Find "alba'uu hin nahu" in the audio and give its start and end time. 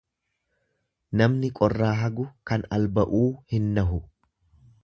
2.79-4.05